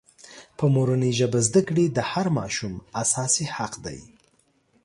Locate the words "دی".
3.85-3.99